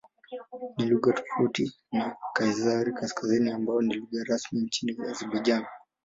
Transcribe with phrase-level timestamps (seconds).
[0.77, 5.65] Ni lugha tofauti na Kiazeri-Kaskazini ambayo ni lugha rasmi nchini Azerbaijan.